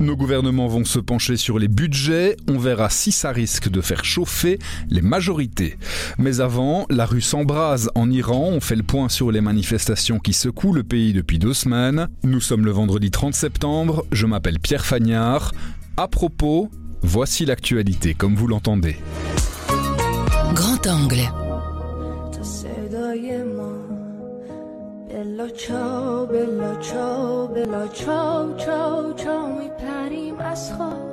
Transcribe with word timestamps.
Nos 0.00 0.16
gouvernements 0.16 0.66
vont 0.66 0.86
se 0.86 0.98
pencher 0.98 1.36
sur 1.36 1.58
les 1.58 1.68
budgets, 1.68 2.34
on 2.48 2.58
verra 2.58 2.88
si 2.88 3.12
ça 3.12 3.32
risque 3.32 3.68
de 3.68 3.82
faire 3.82 4.02
chauffer 4.02 4.58
les 4.88 5.02
majorités. 5.02 5.76
Mais 6.16 6.40
avant, 6.40 6.86
la 6.88 7.04
rue 7.04 7.20
s'embrase 7.20 7.90
en 7.94 8.10
Iran, 8.10 8.48
on 8.50 8.60
fait 8.60 8.76
le 8.76 8.82
point 8.82 9.10
sur 9.10 9.30
les 9.30 9.42
manifestations 9.42 10.18
qui 10.18 10.32
secouent 10.32 10.72
le 10.72 10.84
pays 10.84 11.12
depuis 11.12 11.38
deux 11.38 11.52
semaines. 11.52 12.08
Nous 12.22 12.40
sommes 12.40 12.64
le 12.64 12.70
vendredi 12.70 13.10
30 13.10 13.34
septembre, 13.34 14.06
je 14.10 14.24
m'appelle 14.24 14.58
Pierre 14.58 14.86
Fagnard. 14.86 15.52
À 15.98 16.08
propos, 16.08 16.70
voici 17.02 17.44
l'actualité 17.44 18.14
comme 18.14 18.36
vous 18.36 18.46
l'entendez. 18.46 18.96
Grand 20.54 20.86
angle. 20.86 21.30
چاو 25.48 26.26
بلا 26.26 26.76
چاو 26.80 27.46
بلا 27.46 27.88
چاو 27.88 28.56
چاو 28.56 29.12
چاو 29.12 29.46
میپریم 29.58 30.38
از 30.38 30.72
خواب. 30.72 31.10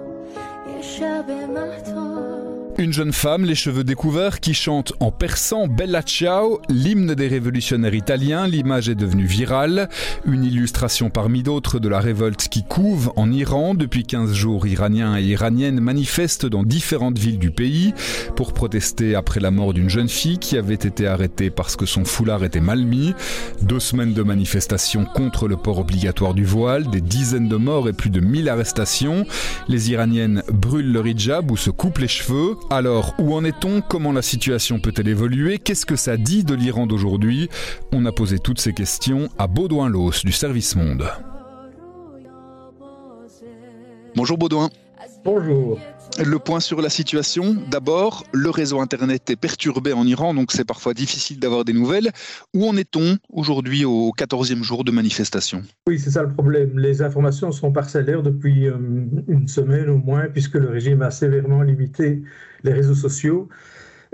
یه 0.75 0.81
شب 0.81 1.31
محتاب 1.31 2.46
Une 2.79 2.93
jeune 2.93 3.11
femme, 3.11 3.43
les 3.43 3.55
cheveux 3.55 3.83
découverts, 3.83 4.39
qui 4.39 4.53
chante 4.53 4.93
en 4.99 5.09
persan 5.09 5.67
Bella 5.67 6.03
Ciao, 6.03 6.61
l'hymne 6.69 7.15
des 7.15 7.27
révolutionnaires 7.27 7.95
italiens. 7.95 8.45
L'image 8.47 8.87
est 8.87 8.93
devenue 8.93 9.25
virale. 9.25 9.89
Une 10.27 10.43
illustration 10.43 11.09
parmi 11.09 11.41
d'autres 11.41 11.79
de 11.79 11.89
la 11.89 11.99
révolte 11.99 12.49
qui 12.49 12.63
couve 12.63 13.11
en 13.15 13.31
Iran. 13.31 13.73
Depuis 13.73 14.03
15 14.03 14.31
jours, 14.31 14.67
Iraniens 14.67 15.17
et 15.17 15.23
Iraniennes 15.23 15.79
manifestent 15.79 16.45
dans 16.45 16.61
différentes 16.61 17.17
villes 17.17 17.39
du 17.39 17.49
pays 17.49 17.95
pour 18.35 18.53
protester 18.53 19.15
après 19.15 19.39
la 19.39 19.49
mort 19.49 19.73
d'une 19.73 19.89
jeune 19.89 20.07
fille 20.07 20.37
qui 20.37 20.55
avait 20.55 20.75
été 20.75 21.07
arrêtée 21.07 21.49
parce 21.49 21.75
que 21.77 21.87
son 21.87 22.05
foulard 22.05 22.43
était 22.43 22.59
mal 22.59 22.85
mis. 22.85 23.15
Deux 23.63 23.79
semaines 23.79 24.13
de 24.13 24.21
manifestations 24.21 25.05
contre 25.05 25.47
le 25.47 25.57
port 25.57 25.79
obligatoire 25.79 26.35
du 26.35 26.45
voile, 26.45 26.87
des 26.91 27.01
dizaines 27.01 27.49
de 27.49 27.57
morts 27.57 27.89
et 27.89 27.93
plus 27.93 28.11
de 28.11 28.19
1000 28.19 28.47
arrestations. 28.49 29.25
Les 29.67 29.89
Iraniennes 29.89 30.43
brûlent 30.51 30.93
leur 30.93 31.07
hijab 31.07 31.49
ou 31.49 31.57
se 31.57 31.71
coupent 31.71 31.97
les 31.97 32.07
cheveux. 32.07 32.55
Alors, 32.69 33.15
où 33.17 33.33
en 33.33 33.45
est-on? 33.45 33.79
Comment 33.79 34.11
la 34.11 34.21
situation 34.21 34.79
peut-elle 34.79 35.07
évoluer? 35.07 35.57
Qu'est-ce 35.57 35.85
que 35.85 35.95
ça 35.95 36.17
dit 36.17 36.43
de 36.43 36.53
l'Iran 36.53 36.85
d'aujourd'hui? 36.85 37.49
On 37.93 38.05
a 38.05 38.11
posé 38.11 38.39
toutes 38.39 38.59
ces 38.59 38.73
questions 38.73 39.29
à 39.37 39.47
Baudouin 39.47 39.87
Los 39.87 40.25
du 40.25 40.33
Service 40.33 40.75
Monde. 40.75 41.05
Bonjour 44.17 44.37
Baudouin. 44.37 44.69
Bonjour. 45.23 45.79
Le 46.25 46.39
point 46.39 46.59
sur 46.59 46.81
la 46.81 46.89
situation. 46.89 47.55
D'abord, 47.71 48.25
le 48.33 48.49
réseau 48.49 48.81
Internet 48.81 49.29
est 49.29 49.37
perturbé 49.37 49.93
en 49.93 50.05
Iran, 50.05 50.33
donc 50.33 50.51
c'est 50.51 50.65
parfois 50.65 50.93
difficile 50.93 51.39
d'avoir 51.39 51.63
des 51.63 51.73
nouvelles. 51.73 52.11
Où 52.53 52.67
en 52.67 52.75
est-on 52.75 53.17
aujourd'hui 53.29 53.85
au 53.85 54.11
14e 54.17 54.63
jour 54.63 54.83
de 54.83 54.91
manifestation? 54.91 55.63
Oui, 55.87 55.99
c'est 55.99 56.11
ça 56.11 56.23
le 56.23 56.33
problème. 56.33 56.77
Les 56.79 57.01
informations 57.01 57.53
sont 57.53 57.71
parcellaires 57.71 58.23
depuis 58.23 58.67
euh, 58.67 58.75
une 59.27 59.47
semaine 59.47 59.89
au 59.89 59.97
moins, 59.97 60.27
puisque 60.27 60.55
le 60.55 60.69
régime 60.69 61.01
a 61.01 61.11
sévèrement 61.11 61.61
limité 61.61 62.23
les 62.63 62.73
réseaux 62.73 62.95
sociaux 62.95 63.49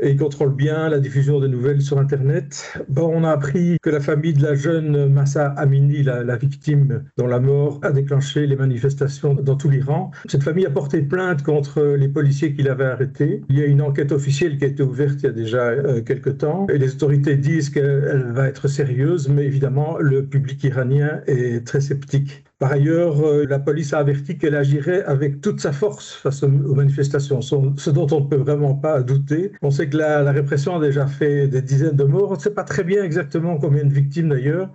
et 0.01 0.11
il 0.11 0.17
contrôle 0.17 0.53
bien 0.53 0.89
la 0.89 0.99
diffusion 0.99 1.39
de 1.39 1.47
nouvelles 1.47 1.81
sur 1.81 1.97
Internet. 1.99 2.79
Bon, 2.89 3.11
on 3.13 3.23
a 3.23 3.31
appris 3.31 3.77
que 3.81 3.89
la 3.89 3.99
famille 3.99 4.33
de 4.33 4.41
la 4.41 4.55
jeune 4.55 5.07
Massa 5.07 5.47
Amini, 5.47 6.03
la, 6.03 6.35
victime 6.35 7.03
dont 7.17 7.27
la 7.27 7.39
mort 7.39 7.79
a 7.83 7.91
déclenché 7.91 8.47
les 8.47 8.55
manifestations 8.55 9.33
dans 9.35 9.55
tout 9.55 9.69
l'Iran, 9.69 10.11
cette 10.27 10.43
famille 10.43 10.65
a 10.65 10.71
porté 10.71 11.01
plainte 11.01 11.43
contre 11.43 11.81
les 11.81 12.07
policiers 12.07 12.53
qui 12.55 12.63
l'avaient 12.63 12.85
arrêtée. 12.85 13.41
Il 13.49 13.57
y 13.57 13.61
a 13.61 13.65
une 13.65 13.81
enquête 13.81 14.11
officielle 14.11 14.57
qui 14.57 14.65
a 14.65 14.67
été 14.67 14.83
ouverte 14.83 15.21
il 15.21 15.25
y 15.25 15.29
a 15.29 15.31
déjà 15.31 15.63
euh, 15.63 16.01
quelques 16.01 16.39
temps 16.39 16.65
et 16.69 16.77
les 16.77 16.93
autorités 16.93 17.35
disent 17.35 17.69
qu'elle 17.69 18.31
va 18.31 18.47
être 18.47 18.67
sérieuse, 18.67 19.29
mais 19.29 19.45
évidemment, 19.45 19.97
le 19.99 20.25
public 20.25 20.63
iranien 20.63 21.21
est 21.27 21.65
très 21.65 21.81
sceptique. 21.81 22.43
Par 22.63 22.71
ailleurs, 22.71 23.19
euh, 23.27 23.45
la 23.45 23.59
police 23.59 23.91
a 23.91 23.97
averti 23.97 24.37
qu'elle 24.37 24.55
agirait 24.55 25.03
avec 25.03 25.41
toute 25.41 25.59
sa 25.59 25.73
force 25.73 26.13
face 26.13 26.43
aux 26.43 26.47
manifestations, 26.47 27.41
ce 27.41 27.89
dont 27.89 28.07
on 28.09 28.21
ne 28.21 28.25
peut 28.25 28.37
vraiment 28.37 28.73
pas 28.73 29.03
douter. 29.03 29.51
On 29.61 29.69
sait 29.69 29.89
que 29.89 29.97
la, 29.97 30.31
répression 30.31 30.77
a 30.77 30.79
déjà 30.79 31.05
fait 31.05 31.49
des 31.49 31.61
dizaines 31.61 31.97
de 31.97 32.05
morts. 32.05 32.31
On 32.31 32.35
ne 32.35 32.39
sait 32.39 32.53
pas 32.53 32.63
très 32.63 32.85
bien 32.85 33.03
exactement 33.03 33.57
combien 33.57 33.83
de 33.83 33.91
victimes 33.91 34.29
d'ailleurs. 34.29 34.71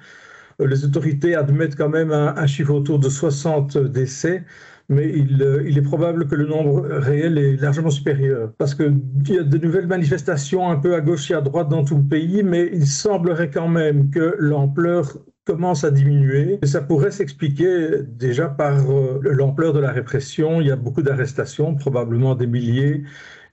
Euh, 0.60 0.66
les 0.66 0.84
autorités 0.84 1.34
admettent 1.34 1.76
quand 1.76 1.88
même 1.88 2.12
un, 2.12 2.46
chiffre 2.46 2.74
autour 2.74 2.98
de 2.98 3.08
60 3.08 3.78
décès 3.78 4.44
mais 4.90 5.10
il, 5.14 5.42
euh, 5.42 5.64
il, 5.66 5.78
est 5.78 5.82
probable 5.82 6.26
que 6.28 6.34
le 6.34 6.46
nombre 6.46 6.86
réel 6.88 7.38
est 7.38 7.56
largement 7.56 7.90
supérieur. 7.90 8.52
Parce 8.58 8.74
qu'il 8.74 9.00
y 9.28 9.38
a 9.38 9.42
de 9.42 9.58
nouvelles 9.58 9.86
manifestations 9.86 10.68
un 10.68 10.76
peu 10.76 10.94
à 10.94 11.00
gauche 11.00 11.30
et 11.30 11.34
à 11.34 11.40
droite 11.40 11.70
dans 11.70 11.84
tout 11.84 11.96
le 11.96 12.02
pays, 12.02 12.42
mais 12.42 12.68
il 12.72 12.86
semblerait 12.86 13.50
quand 13.50 13.68
même 13.68 14.10
que 14.10 14.36
l'ampleur 14.38 15.18
commence 15.48 15.82
à 15.82 15.90
diminuer. 15.90 16.58
Et 16.60 16.66
ça 16.66 16.82
pourrait 16.82 17.10
s'expliquer 17.10 18.02
déjà 18.06 18.48
par 18.48 18.90
euh, 18.90 19.18
l'ampleur 19.22 19.72
de 19.72 19.78
la 19.78 19.92
répression. 19.92 20.60
Il 20.60 20.66
y 20.66 20.70
a 20.70 20.76
beaucoup 20.76 21.00
d'arrestations, 21.00 21.74
probablement 21.74 22.34
des 22.34 22.46
milliers, 22.46 23.04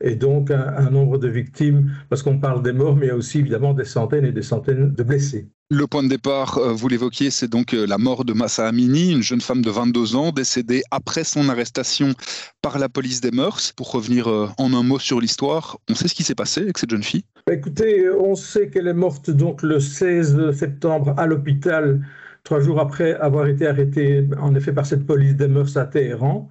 et 0.01 0.15
donc 0.17 0.51
un, 0.51 0.89
nombre 0.91 1.17
de 1.17 1.29
victimes, 1.29 1.93
parce 2.09 2.21
qu'on 2.21 2.37
parle 2.37 2.61
des 2.61 2.73
morts, 2.73 2.97
mais 2.97 3.05
il 3.05 3.09
y 3.09 3.11
a 3.13 3.15
aussi 3.15 3.39
évidemment 3.39 3.73
des 3.73 3.85
centaines 3.85 4.25
et 4.25 4.33
des 4.33 4.41
centaines 4.41 4.93
de 4.93 5.03
blessés. 5.03 5.47
Le 5.71 5.87
point 5.87 6.03
de 6.03 6.09
départ, 6.09 6.59
euh, 6.59 6.73
vous 6.73 6.87
l'évoquiez, 6.87 7.31
c'est 7.31 7.47
donc 7.47 7.73
euh, 7.73 7.87
la 7.87 7.97
mort 7.97 8.23
de 8.23 8.33
Massa 8.33 8.67
Amini, 8.67 9.11
une 9.11 9.23
jeune 9.23 9.41
femme 9.41 9.63
de 9.63 9.71
22 9.71 10.15
ans, 10.15 10.31
décédée 10.31 10.83
après 10.91 11.23
son 11.23 11.49
arrestation 11.49 12.13
par 12.61 12.77
la 12.77 12.87
police 12.87 13.19
des 13.19 13.31
mœurs. 13.31 13.71
Pour 13.71 13.91
revenir 13.91 14.27
en 14.27 14.73
un 14.75 14.83
mot 14.83 14.99
sur 14.99 15.19
l'histoire, 15.19 15.79
on 15.89 15.95
sait 15.95 16.07
ce 16.07 16.13
qui 16.13 16.21
s'est 16.21 16.35
passé 16.35 16.61
avec 16.61 16.77
cette 16.77 16.91
jeune 16.91 17.01
fille? 17.01 17.25
Bah, 17.47 17.55
écoutez, 17.55 18.07
on 18.11 18.35
sait 18.35 18.69
qu'elle 18.69 18.87
est 18.87 18.93
morte 18.93 19.31
donc 19.31 19.63
le 19.63 19.79
16 19.79 20.51
septembre 20.51 21.15
à 21.17 21.25
l'hôpital, 21.25 22.05
trois 22.43 22.59
jours 22.59 22.79
après 22.79 23.15
avoir 23.15 23.47
été 23.47 23.65
arrêtée 23.65 24.23
en 24.39 24.53
effet 24.53 24.71
par 24.71 24.85
cette 24.85 25.07
police 25.07 25.35
des 25.35 25.47
mœurs 25.47 25.77
à 25.77 25.85
Téhéran 25.85 26.47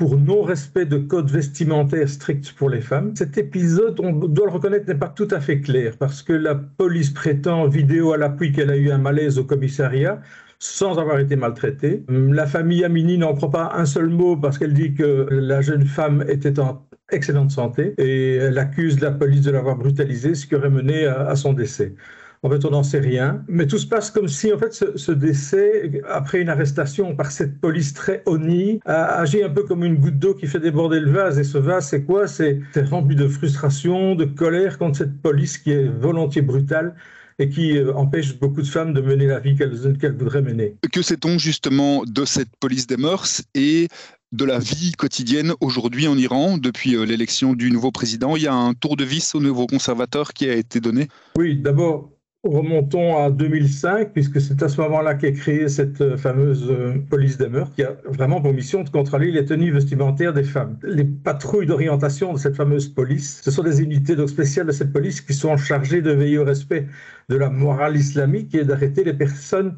pour 0.00 0.16
non-respect 0.16 0.86
de 0.86 0.96
code 0.96 1.30
vestimentaire 1.30 2.08
strict 2.08 2.52
pour 2.52 2.70
les 2.70 2.80
femmes. 2.80 3.12
Cet 3.14 3.36
épisode, 3.36 4.00
on 4.00 4.12
doit 4.12 4.46
le 4.46 4.52
reconnaître, 4.52 4.88
n'est 4.88 4.94
pas 4.94 5.10
tout 5.10 5.28
à 5.30 5.40
fait 5.40 5.60
clair 5.60 5.98
parce 5.98 6.22
que 6.22 6.32
la 6.32 6.54
police 6.54 7.10
prétend, 7.10 7.68
vidéo 7.68 8.14
à 8.14 8.16
l'appui, 8.16 8.50
qu'elle 8.50 8.70
a 8.70 8.78
eu 8.78 8.90
un 8.90 8.96
malaise 8.96 9.38
au 9.38 9.44
commissariat 9.44 10.22
sans 10.58 10.98
avoir 10.98 11.18
été 11.18 11.36
maltraitée. 11.36 12.02
La 12.08 12.46
famille 12.46 12.82
Amini 12.82 13.18
n'en 13.18 13.34
croit 13.34 13.50
pas 13.50 13.72
un 13.74 13.84
seul 13.84 14.08
mot 14.08 14.38
parce 14.38 14.56
qu'elle 14.56 14.72
dit 14.72 14.94
que 14.94 15.26
la 15.30 15.60
jeune 15.60 15.84
femme 15.84 16.24
était 16.28 16.58
en 16.58 16.86
excellente 17.12 17.50
santé 17.50 17.92
et 17.98 18.36
elle 18.36 18.56
accuse 18.56 19.00
la 19.00 19.10
police 19.10 19.42
de 19.42 19.50
l'avoir 19.50 19.76
brutalisée, 19.76 20.34
ce 20.34 20.46
qui 20.46 20.54
aurait 20.54 20.70
mené 20.70 21.04
à, 21.04 21.36
son 21.36 21.52
décès. 21.52 21.94
En 22.42 22.48
fait, 22.48 22.64
on 22.64 22.70
n'en 22.70 22.82
sait 22.82 23.00
rien, 23.00 23.44
mais 23.48 23.66
tout 23.66 23.76
se 23.76 23.86
passe 23.86 24.10
comme 24.10 24.26
si, 24.26 24.50
en 24.50 24.58
fait, 24.58 24.72
ce, 24.72 25.12
décès, 25.12 26.00
après 26.08 26.40
une 26.40 26.48
arrestation 26.48 27.14
par 27.14 27.32
cette 27.32 27.60
police 27.60 27.92
très 27.92 28.22
honnie, 28.24 28.80
a 28.86 29.20
agi 29.20 29.42
un 29.42 29.50
peu 29.50 29.62
comme 29.64 29.84
une 29.84 29.96
goutte 29.96 30.18
d'eau 30.18 30.34
qui 30.34 30.46
fait 30.46 30.58
déborder 30.58 31.00
le 31.00 31.10
vase. 31.10 31.38
Et 31.38 31.44
ce 31.44 31.58
vase, 31.58 31.88
c'est 31.88 32.02
quoi? 32.02 32.26
C'est 32.26 32.62
rempli 32.88 33.14
de 33.14 33.28
frustration, 33.28 34.14
de 34.14 34.24
colère 34.24 34.78
contre 34.78 34.96
cette 34.98 35.20
police 35.20 35.58
qui 35.58 35.72
est 35.72 35.84
volontiers 35.84 36.40
brutale 36.40 36.94
et 37.38 37.50
qui 37.50 37.76
euh, 37.76 37.92
empêche 37.94 38.38
beaucoup 38.38 38.62
de 38.62 38.66
femmes 38.66 38.94
de 38.94 39.02
mener 39.02 39.26
la 39.26 39.40
vie 39.40 39.54
qu'elles 39.54 40.16
voudraient 40.16 40.42
mener. 40.42 40.76
Que 40.92 41.02
sait-on 41.02 41.36
justement 41.36 42.04
de 42.06 42.24
cette 42.24 42.56
police 42.58 42.86
des 42.86 42.96
mœurs 42.96 43.42
et 43.54 43.88
de 44.32 44.44
la 44.46 44.58
vie 44.58 44.92
quotidienne 44.92 45.52
aujourd'hui 45.60 46.08
en 46.08 46.16
Iran? 46.16 46.56
Depuis 46.56 46.96
euh, 46.96 47.04
l'élection 47.04 47.52
du 47.52 47.70
nouveau 47.70 47.90
président. 47.90 48.34
Il 48.36 48.42
y 48.42 48.46
a 48.46 48.54
un 48.54 48.72
tour 48.72 48.96
de 48.96 49.04
vis 49.04 49.34
au 49.34 49.40
nouveau 49.40 49.66
conservateur 49.66 50.32
qui 50.32 50.48
a 50.48 50.54
été 50.54 50.80
donné 50.80 51.08
Oui, 51.36 51.56
d'abord, 51.56 52.10
remontons 52.42 53.18
à 53.18 53.30
2005, 53.30 54.12
puisque 54.12 54.40
c'est 54.40 54.62
à 54.62 54.68
ce 54.68 54.80
moment-là 54.80 55.14
qu'est 55.14 55.34
créée 55.34 55.68
cette 55.68 56.00
euh, 56.00 56.16
fameuse 56.16 56.70
euh, 56.70 56.94
police 57.10 57.36
des 57.36 57.48
mœurs, 57.48 57.70
qui 57.72 57.82
a 57.82 57.96
vraiment 58.06 58.40
pour 58.40 58.54
mission 58.54 58.82
de 58.82 58.88
contrôler 58.88 59.30
les 59.30 59.44
tenues 59.44 59.70
vestimentaires 59.70 60.32
des 60.32 60.44
femmes. 60.44 60.78
Les 60.82 61.04
patrouilles 61.04 61.66
d'orientation 61.66 62.32
de 62.32 62.38
cette 62.38 62.56
fameuse 62.56 62.88
police, 62.88 63.42
ce 63.42 63.50
sont 63.50 63.62
des 63.62 63.82
unités 63.82 64.16
spéciales 64.26 64.66
de 64.66 64.72
cette 64.72 64.92
police 64.92 65.20
qui 65.20 65.34
sont 65.34 65.56
chargées 65.58 66.00
de 66.00 66.12
veiller 66.12 66.38
au 66.38 66.44
respect 66.44 66.86
de 67.28 67.36
la 67.36 67.50
morale 67.50 67.96
islamique 67.96 68.54
et 68.54 68.64
d'arrêter 68.64 69.04
les 69.04 69.14
personnes 69.14 69.76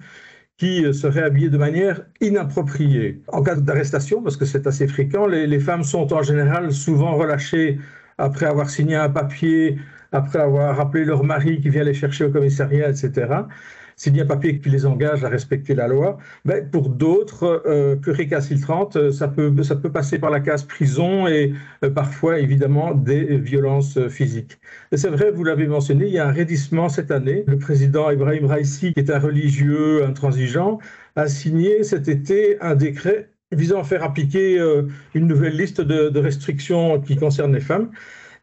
qui 0.56 0.85
euh, 0.85 0.93
seraient 0.93 1.25
habillées 1.25 1.50
de 1.50 1.58
manière 1.58 2.03
inappropriée. 2.20 3.23
En 3.29 3.43
cas 3.43 3.56
d'arrestation, 3.56 4.23
parce 4.23 4.37
que 4.37 4.44
c'est 4.44 4.69
assez 4.69 4.87
fréquent, 4.87 5.26
les, 5.26 5.58
femmes 5.58 5.82
sont 5.82 6.12
en 6.12 6.23
général 6.23 6.73
souvent 6.73 7.17
relâchées 7.17 7.81
après 8.19 8.47
avoir 8.47 8.70
signé 8.70 8.94
un 8.94 9.08
papier, 9.08 9.79
après 10.12 10.38
avoir 10.38 10.76
rappelé 10.76 11.05
leur 11.05 11.25
mari 11.25 11.61
qui 11.61 11.69
vient 11.70 11.85
les 11.85 11.94
chercher 11.94 12.25
au 12.25 12.31
commissariat, 12.31 12.91
etc. 12.91 13.47
s'il 13.97 14.17
y 14.17 14.20
a 14.20 14.25
un 14.25 14.26
papier 14.26 14.59
qui 14.59 14.69
les 14.70 14.87
engage 14.87 15.25
à 15.25 15.29
respecter 15.29 15.75
la 15.75 15.87
loi. 15.88 16.19
Mais 16.44 16.62
pour 16.62 16.88
d'autres, 16.88 17.62
euh, 17.67 17.97
plus 17.97 18.12
récalcitrantes, 18.12 18.97
euh, 18.97 19.12
ça 19.12 19.29
peut, 19.29 19.62
ça 19.62 19.76
peut 19.76 19.93
passer 19.93 20.19
par 20.19 20.31
la 20.31 20.41
case 20.41 20.64
prison 20.64 21.26
et 21.26 21.53
euh, 21.85 21.91
parfois, 21.91 22.38
évidemment, 22.38 22.94
des 22.94 23.37
violences 23.38 23.99
physiques. 24.09 24.59
Et 24.93 24.97
c'est 24.97 25.11
vrai, 25.11 25.31
vous 25.31 25.44
l'avez 25.44 25.67
mentionné, 25.67 26.06
il 26.06 26.12
y 26.12 26.19
a 26.19 26.26
un 26.29 26.32
raidissement 26.32 26.88
cette 26.88 27.11
année. 27.11 27.44
Le 27.47 27.58
président 27.58 28.11
Ibrahim 28.11 28.47
Raisi, 28.47 28.93
qui 28.94 29.00
est 29.00 29.11
un 29.11 29.19
religieux 29.19 30.05
intransigeant, 30.05 30.79
a 31.17 31.29
signé 31.29 31.82
cet 31.85 32.08
été 32.08 32.61
un 32.61 32.75
décret 32.75 33.32
visant 33.53 33.81
à 33.81 33.85
faire 33.85 34.03
appliquer 34.03 34.58
euh, 34.58 34.82
une 35.15 35.26
nouvelle 35.26 35.56
liste 35.56 35.81
de, 35.81 36.08
de 36.08 36.20
restrictions 36.20 37.00
qui 37.00 37.17
concernent 37.17 37.55
les 37.55 37.61
femmes. 37.61 37.91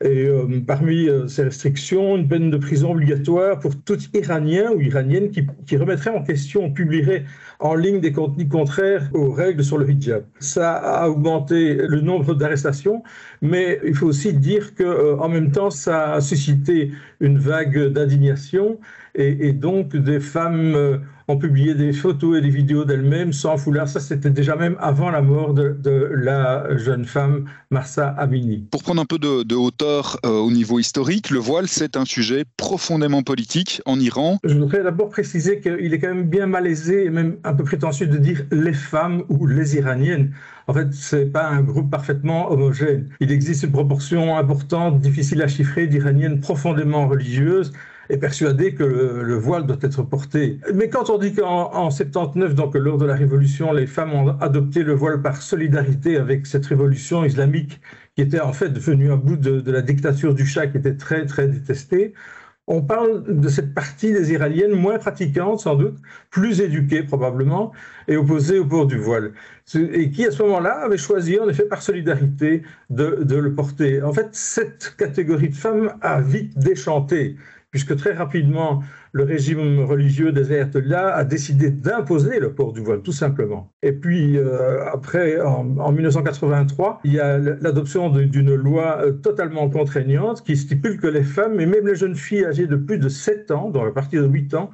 Et 0.01 0.27
euh, 0.27 0.61
parmi 0.65 1.09
euh, 1.09 1.27
ces 1.27 1.43
restrictions, 1.43 2.15
une 2.15 2.29
peine 2.29 2.49
de 2.49 2.55
prison 2.55 2.91
obligatoire 2.91 3.59
pour 3.59 3.75
tout 3.75 3.97
Iranien 4.13 4.71
ou 4.71 4.79
Iranienne 4.79 5.29
qui, 5.29 5.75
remettrait 5.75 6.11
en 6.11 6.23
question 6.23 6.67
ou 6.67 6.73
publierait 6.73 7.25
en 7.59 7.75
ligne 7.75 7.99
des 7.99 8.13
contenus 8.13 8.47
contraires 8.47 9.09
aux 9.13 9.31
règles 9.31 9.61
sur 9.61 9.77
le 9.77 9.89
hijab. 9.89 10.23
Ça 10.39 10.73
a 10.75 11.09
augmenté 11.09 11.73
le 11.73 11.99
nombre 11.99 12.33
d'arrestations, 12.33 13.03
mais 13.41 13.81
il 13.85 13.93
faut 13.93 14.07
aussi 14.07 14.31
dire 14.31 14.73
que 14.73 14.83
euh, 14.83 15.17
en 15.17 15.27
même 15.27 15.51
temps, 15.51 15.69
ça 15.69 16.13
a 16.13 16.21
suscité 16.21 16.93
une 17.19 17.37
vague 17.37 17.87
d'indignation 17.87 18.79
et, 19.15 19.51
donc 19.51 19.97
des 19.97 20.21
femmes 20.21 21.01
ont 21.29 21.37
publié 21.37 21.75
des 21.75 21.93
photos 21.93 22.37
et 22.37 22.41
des 22.41 22.49
vidéos 22.49 22.85
d'elles-mêmes 22.85 23.33
sans 23.33 23.57
foulard. 23.57 23.87
Ça, 23.87 23.99
c'était 23.99 24.31
déjà 24.31 24.55
même 24.55 24.75
avant 24.79 25.11
la 25.11 25.21
mort 25.21 25.53
de, 25.53 25.75
de, 25.79 26.09
la 26.13 26.75
jeune 26.77 27.05
femme 27.05 27.45
Marsa 27.69 28.07
Amini. 28.17 28.67
Pour 28.71 28.83
prendre 28.83 29.01
un 29.01 29.05
peu 29.05 29.19
de, 29.19 29.43
de 29.43 29.55
hauteur 29.55 30.17
euh, 30.25 30.29
au 30.29 30.51
niveau 30.51 30.79
historique, 30.79 31.29
le 31.29 31.39
voile, 31.39 31.67
c'est 31.67 31.97
un 31.97 32.05
sujet 32.05 32.45
profondément 32.57 33.21
politique 33.21 33.81
en 33.85 33.99
Iran. 33.99 34.39
Je 34.43 34.55
voudrais 34.55 34.83
d'abord 34.83 35.09
préciser 35.09 35.59
qu'il 35.59 35.93
est 35.93 35.99
quand 35.99 36.13
même 36.13 36.29
bien 36.29 36.47
malaisé 36.47 37.05
et 37.05 37.09
même 37.09 37.37
un 37.43 37.53
peu 37.53 37.63
prétentieux 37.63 38.07
de 38.07 38.17
dire 38.17 38.43
les 38.51 38.73
femmes 38.73 39.23
ou 39.29 39.45
les 39.45 39.75
Iraniennes. 39.75 40.31
En 40.67 40.73
fait, 40.73 40.93
ce 40.93 41.15
n'est 41.15 41.25
pas 41.25 41.47
un 41.47 41.61
groupe 41.61 41.89
parfaitement 41.91 42.51
homogène. 42.51 43.09
Il 43.19 43.31
existe 43.31 43.63
une 43.63 43.71
proportion 43.71 44.37
importante, 44.37 44.99
difficile 44.99 45.41
à 45.41 45.47
chiffrer, 45.47 45.87
d'Iraniennes 45.87 46.39
profondément 46.41 47.07
religieuses 47.07 47.71
et 48.09 48.17
persuadées 48.17 48.73
que 48.73 48.83
le, 48.83 49.23
le, 49.23 49.35
voile 49.35 49.65
doit 49.65 49.77
être 49.81 50.03
porté. 50.03 50.59
Mais 50.73 50.89
quand 50.89 51.09
on 51.09 51.17
dit 51.17 51.33
qu'en 51.33 51.89
79, 51.89 52.55
donc 52.55 52.75
lors 52.75 52.97
de 52.97 53.05
la 53.05 53.15
Révolution, 53.15 53.71
les 53.71 53.85
femmes 53.85 54.13
ont 54.13 54.29
adopté 54.39 54.83
le 54.83 54.93
voile 54.93 55.21
par 55.21 55.41
solidarité 55.41 56.17
avec 56.17 56.47
cette 56.47 56.65
révolution 56.65 57.23
islamique 57.23 57.79
qui 58.15 58.23
était 58.23 58.41
en 58.41 58.51
fait 58.51 58.69
devenue 58.69 59.11
un 59.11 59.15
bout 59.15 59.37
de, 59.37 59.71
la 59.71 59.81
dictature 59.81 60.33
du 60.33 60.45
Shah 60.45 60.67
qui 60.67 60.77
était 60.77 60.97
très 60.97 61.25
très 61.25 61.47
détestée, 61.47 62.13
on 62.67 62.83
parle 62.83 63.39
de 63.39 63.47
cette 63.49 63.73
partie 63.73 64.11
des 64.11 64.31
Iraniennes 64.33 64.73
moins 64.73 64.99
pratiquantes, 64.99 65.61
sans 65.61 65.75
doute, 65.75 65.97
plus 66.29 66.61
éduquées 66.61 67.03
probablement, 67.03 67.71
et 68.07 68.15
opposées 68.15 68.59
au 68.59 68.65
port 68.65 68.85
du 68.85 68.97
voile. 68.97 69.31
Et 69.73 70.11
qui, 70.11 70.25
à 70.25 70.31
ce 70.31 70.43
moment-là, 70.43 70.81
avait 70.83 70.97
choisi, 70.97 71.39
en 71.39 71.49
effet, 71.49 71.63
par 71.63 71.81
solidarité, 71.81 72.61
de, 72.89 73.35
le 73.35 73.55
porter. 73.55 74.03
En 74.03 74.13
fait, 74.13 74.27
cette 74.33 74.95
catégorie 74.97 75.49
de 75.49 75.55
femmes 75.55 75.93
a 76.01 76.21
vite 76.21 76.59
déchanté 76.59 77.37
puisque 77.71 77.95
très 77.95 78.13
rapidement, 78.13 78.81
le 79.11 79.23
régime 79.23 79.83
religieux 79.83 80.31
des 80.31 80.51
ayatollahs 80.51 81.15
a 81.15 81.23
décidé 81.23 81.69
d'imposer 81.69 82.39
le 82.39 82.53
port 82.53 82.73
du 82.73 82.81
voile, 82.81 83.01
tout 83.01 83.11
simplement. 83.11 83.71
Et 83.83 83.91
puis, 83.91 84.37
euh, 84.37 84.85
après, 84.91 85.39
en, 85.41 85.77
en, 85.77 85.91
1983, 85.91 87.01
il 87.03 87.13
y 87.13 87.19
a 87.19 87.37
l'adoption 87.37 88.09
d'une 88.09 88.55
loi 88.55 88.99
euh, 89.01 89.11
totalement 89.11 89.69
contraignante 89.69 90.43
qui 90.43 90.57
stipule 90.57 90.99
que 90.99 91.07
les 91.07 91.23
femmes, 91.23 91.59
et 91.59 91.65
même 91.65 91.85
les 91.87 91.95
jeunes 91.95 92.15
filles 92.15 92.45
âgées 92.45 92.67
de 92.67 92.75
plus 92.75 92.97
de 92.97 93.09
7 93.09 93.51
ans, 93.51 93.69
donc 93.69 93.87
à 93.87 93.91
partir 93.91 94.23
de 94.23 94.27
8 94.27 94.53
ans, 94.55 94.71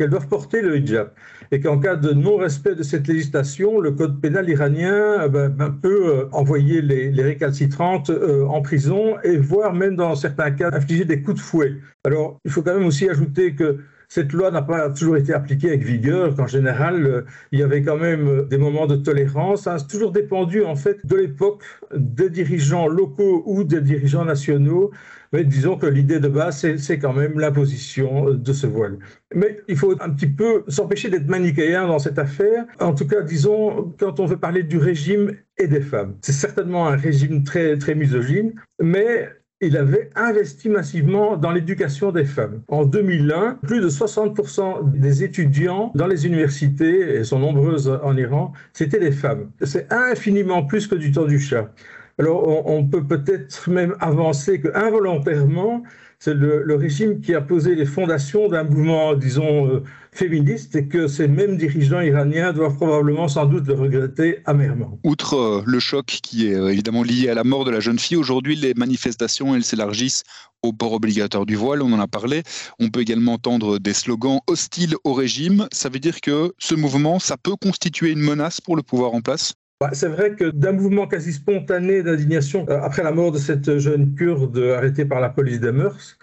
qu'elles 0.00 0.08
doivent 0.08 0.28
porter 0.28 0.62
le 0.62 0.78
hijab. 0.78 1.10
Et 1.52 1.60
qu'en 1.60 1.78
cas 1.78 1.94
de 1.94 2.12
non-respect 2.12 2.74
de 2.74 2.82
cette 2.82 3.06
législation, 3.06 3.80
le 3.80 3.90
code 3.90 4.18
pénal 4.18 4.48
iranien 4.48 5.28
ben, 5.28 5.50
ben, 5.50 5.70
peut 5.70 6.06
euh, 6.06 6.28
envoyer 6.32 6.80
les, 6.80 7.22
récalcitrantes 7.22 8.08
euh, 8.08 8.46
en 8.46 8.62
prison 8.62 9.16
et 9.24 9.36
voire 9.36 9.74
même 9.74 9.96
dans 9.96 10.14
certains 10.14 10.52
cas 10.52 10.70
infliger 10.72 11.04
des 11.04 11.20
coups 11.20 11.36
de 11.36 11.42
fouet. 11.42 11.74
Alors, 12.04 12.38
il 12.46 12.50
faut 12.50 12.62
quand 12.62 12.72
même 12.72 12.86
aussi 12.86 13.10
ajouter 13.10 13.54
que 13.54 13.80
cette 14.08 14.32
loi 14.32 14.50
n'a 14.50 14.62
pas 14.62 14.88
toujours 14.88 15.18
été 15.18 15.34
appliquée 15.34 15.68
avec 15.68 15.82
vigueur, 15.82 16.34
qu'en 16.34 16.46
général, 16.46 17.06
euh, 17.06 17.22
il 17.52 17.60
y 17.60 17.62
avait 17.62 17.82
quand 17.82 17.98
même 17.98 18.46
des 18.48 18.56
moments 18.56 18.86
de 18.86 18.96
tolérance. 18.96 19.64
Ça 19.64 19.74
a 19.74 19.80
toujours 19.80 20.12
dépendu, 20.12 20.64
en 20.64 20.76
fait, 20.76 21.04
de 21.04 21.14
l'époque 21.14 21.62
des 21.94 22.30
dirigeants 22.30 22.88
locaux 22.88 23.42
ou 23.44 23.64
des 23.64 23.82
dirigeants 23.82 24.24
nationaux. 24.24 24.92
Mais 25.32 25.44
disons 25.44 25.76
que 25.76 25.86
l'idée 25.86 26.18
de 26.18 26.28
base, 26.28 26.66
c'est 26.76 26.98
quand 26.98 27.12
même 27.12 27.38
l'imposition 27.38 28.34
de 28.34 28.52
ce 28.52 28.66
voile. 28.66 28.98
Mais 29.34 29.60
il 29.68 29.76
faut 29.76 29.94
un 30.00 30.10
petit 30.10 30.26
peu 30.26 30.64
s'empêcher 30.66 31.08
d'être 31.08 31.28
manichéen 31.28 31.86
dans 31.86 32.00
cette 32.00 32.18
affaire. 32.18 32.64
En 32.80 32.94
tout 32.94 33.06
cas, 33.06 33.22
disons, 33.22 33.94
quand 33.98 34.18
on 34.18 34.26
veut 34.26 34.38
parler 34.38 34.64
du 34.64 34.78
régime 34.78 35.32
et 35.56 35.68
des 35.68 35.80
femmes. 35.80 36.16
C'est 36.22 36.32
certainement 36.32 36.88
un 36.88 36.96
régime 36.96 37.44
très, 37.44 37.78
très 37.78 37.94
misogyne, 37.94 38.54
mais 38.80 39.28
il 39.60 39.76
avait 39.76 40.08
investi 40.16 40.70
massivement 40.70 41.36
dans 41.36 41.50
l'éducation 41.50 42.12
des 42.12 42.24
femmes. 42.24 42.62
En 42.68 42.86
2001, 42.86 43.58
plus 43.62 43.80
de 43.80 43.90
60% 43.90 44.90
des 44.98 45.22
étudiants 45.22 45.92
dans 45.94 46.06
les 46.06 46.26
universités, 46.26 47.16
et 47.16 47.24
sont 47.24 47.38
nombreuses 47.38 47.88
en 48.02 48.16
Iran, 48.16 48.52
c'était 48.72 48.98
des 48.98 49.12
femmes. 49.12 49.50
C'est 49.62 49.92
infiniment 49.92 50.64
plus 50.64 50.86
que 50.86 50.94
du 50.94 51.12
temps 51.12 51.26
du 51.26 51.38
Shah. 51.38 51.70
Alors 52.20 52.66
on, 52.66 52.84
peut 52.86 53.06
peut-être 53.06 53.70
même 53.70 53.94
avancer 53.98 54.60
que 54.60 54.68
involontairement, 54.74 55.82
c'est 56.18 56.34
le, 56.34 56.62
le, 56.64 56.74
régime 56.74 57.22
qui 57.22 57.34
a 57.34 57.40
posé 57.40 57.74
les 57.74 57.86
fondations 57.86 58.46
d'un 58.46 58.64
mouvement, 58.64 59.14
disons, 59.14 59.66
euh, 59.68 59.82
féministe 60.12 60.76
et 60.76 60.86
que 60.86 61.08
ces 61.08 61.28
mêmes 61.28 61.56
dirigeants 61.56 62.02
iraniens 62.02 62.52
doivent 62.52 62.76
probablement 62.76 63.26
sans 63.26 63.46
doute 63.46 63.66
le 63.66 63.72
regretter 63.72 64.40
amèrement. 64.44 64.98
Outre 65.02 65.34
euh, 65.34 65.62
le 65.64 65.80
choc 65.80 66.04
qui 66.22 66.48
est 66.48 66.54
euh, 66.54 66.68
évidemment 66.68 67.02
lié 67.02 67.30
à 67.30 67.34
la 67.34 67.42
mort 67.42 67.64
de 67.64 67.70
la 67.70 67.80
jeune 67.80 67.98
fille, 67.98 68.18
aujourd'hui 68.18 68.54
les 68.54 68.74
manifestations, 68.74 69.54
elles 69.54 69.64
s'élargissent 69.64 70.24
au 70.62 70.74
port 70.74 70.92
obligatoire 70.92 71.46
du 71.46 71.56
voile, 71.56 71.80
on 71.80 71.90
en 71.94 72.00
a 72.00 72.06
parlé. 72.06 72.42
On 72.78 72.90
peut 72.90 73.00
également 73.00 73.32
entendre 73.32 73.78
des 73.78 73.94
slogans 73.94 74.40
hostiles 74.46 74.94
au 75.04 75.14
régime. 75.14 75.68
Ça 75.72 75.88
veut 75.88 76.00
dire 76.00 76.20
que 76.20 76.52
ce 76.58 76.74
mouvement, 76.74 77.18
ça 77.18 77.38
peut 77.38 77.56
constituer 77.56 78.10
une 78.10 78.20
menace 78.20 78.60
pour 78.60 78.76
le 78.76 78.82
pouvoir 78.82 79.14
en 79.14 79.22
place? 79.22 79.54
C'est 79.92 80.08
vrai 80.08 80.34
que 80.34 80.50
d'un 80.50 80.72
mouvement 80.72 81.06
quasi 81.06 81.32
spontané 81.32 82.02
d'indignation 82.02 82.66
euh, 82.68 82.80
après 82.82 83.02
la 83.02 83.12
mort 83.12 83.32
de 83.32 83.38
cette 83.38 83.78
jeune 83.78 84.14
kurde 84.14 84.58
arrêtée 84.76 85.06
par 85.06 85.20
la 85.20 85.30
police 85.30 85.60
des 85.60 85.72
mœurs, 85.72 86.18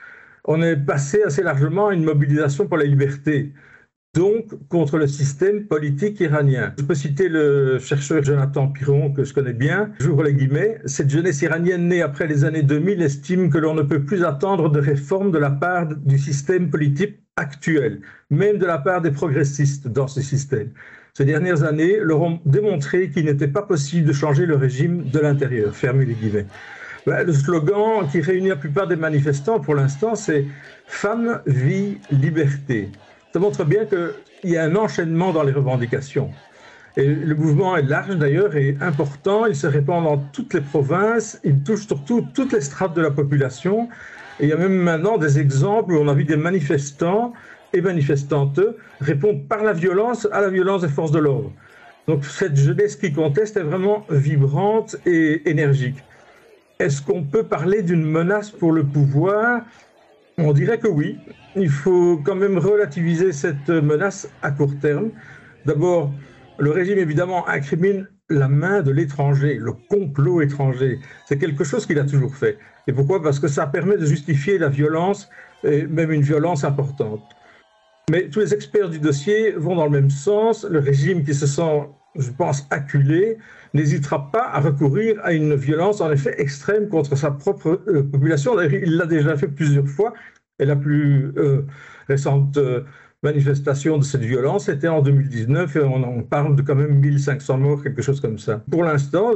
on 0.45 0.61
est 0.61 0.77
passé 0.77 1.23
assez 1.23 1.41
largement 1.41 1.87
à 1.87 1.93
une 1.93 2.03
mobilisation 2.03 2.67
pour 2.67 2.77
la 2.77 2.85
liberté, 2.85 3.53
donc 4.13 4.45
contre 4.69 4.97
le 4.97 5.07
système 5.07 5.65
politique 5.65 6.19
iranien. 6.19 6.73
Je 6.77 6.83
peux 6.83 6.93
citer 6.93 7.29
le 7.29 7.79
chercheur 7.79 8.23
Jonathan 8.23 8.67
Piron, 8.67 9.11
que 9.11 9.23
je 9.23 9.33
connais 9.33 9.53
bien, 9.53 9.91
j'ouvre 9.99 10.23
les 10.23 10.35
guillemets, 10.35 10.79
cette 10.85 11.09
jeunesse 11.09 11.41
iranienne 11.41 11.87
née 11.87 12.03
après 12.03 12.27
les 12.27 12.45
années 12.45 12.63
2000 12.63 13.01
estime 13.01 13.49
que 13.49 13.57
l'on 13.57 13.73
ne 13.73 13.81
peut 13.81 14.03
plus 14.03 14.23
attendre 14.23 14.69
de 14.69 14.79
réformes 14.79 15.31
de 15.31 15.39
la 15.39 15.51
part 15.51 15.87
du 15.87 16.19
système 16.19 16.69
politique 16.69 17.19
actuel, 17.35 18.01
même 18.29 18.59
de 18.59 18.65
la 18.67 18.77
part 18.77 19.01
des 19.01 19.11
progressistes 19.11 19.87
dans 19.87 20.07
ce 20.07 20.21
système 20.21 20.69
ces 21.17 21.25
dernières 21.25 21.63
années 21.63 21.97
leur 21.99 22.21
ont 22.21 22.39
démontré 22.45 23.09
qu'il 23.09 23.25
n'était 23.25 23.47
pas 23.47 23.63
possible 23.63 24.07
de 24.07 24.13
changer 24.13 24.45
le 24.45 24.55
régime 24.55 25.09
de 25.09 25.17
l'intérieur. 25.17 25.75
Fermez 25.75 26.05
les 26.05 26.13
guillemets. 26.13 26.45
Le 27.07 27.33
slogan 27.33 28.07
qui 28.11 28.21
réunit 28.21 28.49
la 28.49 28.55
plupart 28.55 28.87
des 28.87 28.97
manifestants 28.97 29.59
pour 29.59 29.73
l'instant, 29.73 30.13
c'est 30.13 30.45
Femme, 30.85 31.41
vie, 31.47 31.97
liberté. 32.11 32.89
Ça 33.33 33.39
montre 33.39 33.65
bien 33.65 33.85
qu'il 33.85 34.51
y 34.51 34.57
a 34.57 34.63
un 34.63 34.75
enchaînement 34.75 35.33
dans 35.33 35.41
les 35.41 35.53
revendications. 35.53 36.29
Et 36.97 37.07
le 37.07 37.33
mouvement 37.33 37.75
est 37.75 37.81
large 37.81 38.15
d'ailleurs 38.15 38.55
et 38.55 38.77
important. 38.79 39.47
Il 39.47 39.55
se 39.55 39.65
répand 39.65 40.03
dans 40.03 40.17
toutes 40.17 40.53
les 40.53 40.61
provinces. 40.61 41.39
Il 41.43 41.63
touche 41.63 41.87
surtout 41.87 42.27
toutes 42.35 42.53
les 42.53 42.61
strates 42.61 42.95
de 42.95 43.01
la 43.01 43.09
population. 43.09 43.89
Et 44.39 44.43
il 44.43 44.49
y 44.49 44.53
a 44.53 44.57
même 44.57 44.77
maintenant 44.77 45.17
des 45.17 45.39
exemples 45.39 45.93
où 45.93 45.97
on 45.97 46.07
a 46.09 46.13
vu 46.13 46.25
des 46.25 46.37
manifestants 46.37 47.33
et 47.77 47.81
manifestantes 47.81 48.59
répondent 48.99 49.47
par 49.47 49.63
la 49.63 49.73
violence 49.73 50.27
à 50.31 50.41
la 50.41 50.49
violence 50.49 50.81
des 50.81 50.89
forces 50.89 51.11
de 51.11 51.19
l'ordre. 51.19 51.51
Donc 52.07 52.25
cette 52.25 52.55
jeunesse 52.55 52.95
qui 52.95 53.11
conteste 53.11 53.57
est 53.57 53.63
vraiment 53.63 54.05
vibrante 54.09 54.95
et 55.05 55.49
énergique. 55.49 55.97
Est-ce 56.79 57.01
qu'on 57.01 57.23
peut 57.23 57.43
parler 57.43 57.81
d'une 57.81 58.03
menace 58.03 58.49
pour 58.51 58.71
le 58.71 58.83
pouvoir? 58.83 59.61
On 60.37 60.53
dirait 60.53 60.79
que 60.79 60.87
oui. 60.87 61.17
Il 61.55 61.69
faut 61.69 62.21
quand 62.23 62.35
même 62.35 62.57
relativiser 62.57 63.31
cette 63.33 63.69
menace 63.69 64.29
à 64.41 64.51
court 64.51 64.77
terme. 64.79 65.09
D'abord, 65.65 66.11
le 66.59 66.71
régime 66.71 66.99
évidemment 66.99 67.47
incrimine 67.47 68.07
la 68.29 68.47
main 68.47 68.81
de 68.81 68.91
l'étranger, 68.91 69.57
le 69.59 69.73
complot 69.73 70.41
étranger. 70.41 70.99
C'est 71.25 71.37
quelque 71.37 71.63
chose 71.63 71.85
qu'il 71.85 71.97
a 71.97 72.03
toujours 72.03 72.35
fait. 72.35 72.57
Et 72.87 72.93
pourquoi? 72.93 73.21
Parce 73.21 73.39
que 73.39 73.47
ça 73.47 73.65
permet 73.67 73.97
de 73.97 74.05
justifier 74.05 74.57
la 74.57 74.69
violence, 74.69 75.29
et 75.63 75.87
même 75.87 76.11
une 76.11 76.21
violence 76.21 76.63
importante. 76.63 77.23
Mais 78.09 78.29
tous 78.29 78.39
les 78.39 78.53
experts 78.53 78.89
du 78.89 78.99
dossier 78.99 79.51
vont 79.51 79.75
dans 79.75 79.83
le 79.83 79.91
même 79.91 80.09
sens. 80.09 80.63
Le 80.63 80.79
régime 80.79 81.25
qui 81.25 81.33
se 81.33 81.45
sent, 81.45 81.89
je 82.15 82.31
pense, 82.31 82.65
acculé, 82.69 83.37
n'hésitera 83.73 84.31
pas 84.31 84.47
à 84.47 84.61
recourir 84.61 85.19
à 85.23 85.33
une 85.33 85.55
violence 85.55 85.99
en 85.99 86.09
effet 86.09 86.33
extrême 86.37 86.87
contre 86.87 87.17
sa 87.17 87.31
propre 87.31 87.81
euh, 87.89 88.03
population. 88.03 88.61
Il 88.61 88.95
l'a 88.95 89.07
déjà 89.07 89.35
fait 89.35 89.49
plusieurs 89.49 89.89
fois. 89.89 90.13
Et 90.57 90.63
la 90.63 90.77
plus 90.77 91.33
euh, 91.35 91.63
récente 92.07 92.55
euh, 92.55 92.85
manifestation 93.23 93.97
de 93.97 94.05
cette 94.05 94.21
violence, 94.21 94.67
c'était 94.67 94.87
en 94.87 95.01
2019 95.01 95.75
et 95.75 95.81
on, 95.81 96.23
parle 96.23 96.55
de 96.55 96.61
quand 96.61 96.75
même 96.75 97.01
1500 97.01 97.57
morts, 97.57 97.83
quelque 97.83 98.01
chose 98.01 98.21
comme 98.21 98.39
ça. 98.39 98.63
Pour 98.71 98.85
l'instant, 98.85 99.31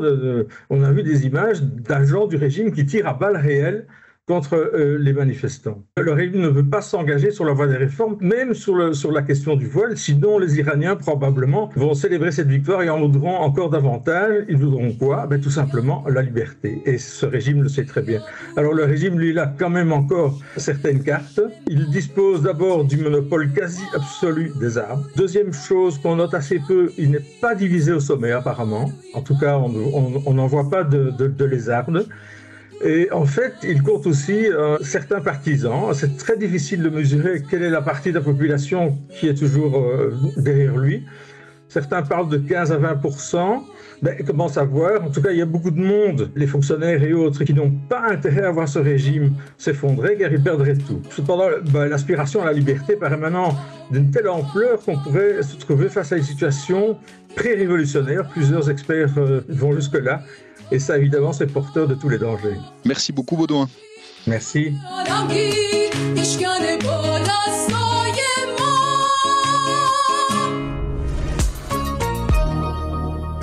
on 0.69 0.83
a 0.83 0.91
vu 0.93 1.03
des 1.03 1.25
images 1.25 1.61
d'agents 1.61 2.25
du 2.25 2.37
régime 2.37 2.71
qui 2.71 2.85
tirent 2.85 3.07
à 3.07 3.15
balles 3.15 3.35
réelles 3.35 3.85
contre 4.31 4.55
euh, 4.55 4.97
les 4.97 5.11
manifestants. 5.11 5.83
Le 5.97 6.13
régime 6.13 6.39
ne 6.39 6.47
veut 6.47 6.69
pas 6.75 6.81
s'engager 6.81 7.31
sur 7.31 7.43
la 7.43 7.51
voie 7.51 7.67
des 7.67 7.75
réformes, 7.75 8.15
même 8.21 8.53
sur, 8.53 8.95
sur 8.95 9.11
la 9.11 9.23
question 9.23 9.57
du 9.57 9.67
voile, 9.67 9.97
sinon 9.97 10.39
les 10.39 10.57
Iraniens 10.57 10.95
probablement 10.95 11.69
vont 11.75 11.93
célébrer 11.93 12.31
cette 12.31 12.47
victoire 12.47 12.81
et 12.81 12.89
en 12.89 12.97
voudront 13.01 13.35
encore 13.35 13.69
davantage. 13.69 14.45
Ils 14.47 14.55
voudront 14.55 14.93
quoi? 14.93 15.27
Ben, 15.27 15.41
Tout 15.41 15.49
simplement 15.49 16.05
la 16.07 16.21
liberté. 16.21 16.81
Et 16.85 16.97
ce 16.97 17.25
régime 17.25 17.61
le 17.61 17.67
sait 17.67 17.83
très 17.83 18.03
bien. 18.03 18.21
Alors 18.55 18.73
le 18.73 18.85
régime, 18.85 19.19
lui, 19.19 19.31
il 19.31 19.39
a 19.39 19.47
quand 19.47 19.69
même 19.69 19.91
encore 19.91 20.39
certaines 20.55 21.03
cartes. 21.03 21.41
Il 21.67 21.89
dispose 21.89 22.41
d'abord 22.41 22.85
du 22.85 22.95
monopole 22.95 23.51
quasi 23.51 23.83
absolu 23.93 24.53
des 24.61 24.77
armes. 24.77 25.03
Deuxième 25.17 25.51
chose 25.51 25.97
qu'on 25.97 26.15
note 26.15 26.33
assez 26.33 26.59
peu, 26.65 26.89
il 26.97 27.11
n'est 27.11 27.27
pas 27.41 27.53
divisé 27.53 27.91
au 27.91 27.99
sommet 27.99 28.31
apparemment. 28.31 28.93
En 29.13 29.21
tout 29.21 29.37
cas, 29.37 29.57
on 29.57 30.33
n'en 30.33 30.47
voit 30.47 30.69
pas 30.69 30.85
de, 30.85 31.11
de, 31.19 31.27
de. 31.27 31.45
Et 32.83 33.11
en 33.11 33.25
fait, 33.25 33.53
il 33.63 33.83
compte 33.83 34.07
aussi 34.07 34.47
euh, 34.47 34.77
certains 34.81 35.21
partisans. 35.21 35.93
C'est 35.93 36.17
très 36.17 36.37
difficile 36.37 36.81
de 36.81 36.89
mesurer 36.89 37.43
quelle 37.49 37.63
est 37.63 37.69
la 37.69 37.81
partie 37.81 38.09
de 38.09 38.15
la 38.15 38.23
population 38.23 38.97
qui 39.09 39.27
est 39.27 39.35
toujours 39.35 39.77
euh, 39.77 40.13
derrière 40.37 40.77
lui. 40.77 41.05
Certains 41.69 42.01
parlent 42.01 42.29
de 42.29 42.37
15 42.37 42.71
à 42.71 42.77
20% 42.77 43.61
ben, 44.01 44.15
comment 44.25 44.47
savoir? 44.47 45.03
En 45.03 45.11
tout 45.11 45.21
cas, 45.21 45.29
il 45.29 45.37
y 45.37 45.43
a 45.43 45.45
beaucoup 45.45 45.69
de 45.69 45.79
monde, 45.79 46.31
les 46.35 46.47
fonctionnaires 46.47 47.03
et 47.03 47.13
autres, 47.13 47.43
qui 47.43 47.53
n'ont 47.53 47.69
pas 47.69 48.01
intérêt 48.09 48.41
à 48.41 48.51
voir 48.51 48.67
ce 48.67 48.79
régime 48.79 49.33
s'effondrer 49.59 50.17
car 50.17 50.31
ils 50.31 50.41
perdraient 50.41 50.75
tout. 50.75 51.01
Cependant, 51.11 51.45
ben, 51.71 51.85
l'aspiration 51.85 52.41
à 52.41 52.45
la 52.45 52.53
liberté 52.53 52.95
paraît 52.95 53.17
maintenant 53.17 53.55
d'une 53.91 54.09
telle 54.09 54.27
ampleur 54.27 54.79
qu'on 54.83 54.97
pourrait 54.97 55.43
se 55.43 55.55
trouver 55.55 55.87
face 55.87 56.11
à 56.11 56.17
une 56.17 56.23
situation 56.23 56.97
pré-révolutionnaire. 57.35 58.27
Plusieurs 58.29 58.71
experts 58.71 59.13
euh, 59.17 59.41
vont 59.49 59.73
jusque-là. 59.73 60.23
Et 60.71 60.79
ça, 60.79 60.97
évidemment, 60.97 61.33
c'est 61.33 61.47
porteur 61.47 61.87
de 61.87 61.95
tous 61.95 62.09
les 62.09 62.17
dangers. 62.17 62.57
Merci 62.85 63.11
beaucoup, 63.11 63.35
Baudouin. 63.35 63.67
Merci. 64.25 64.73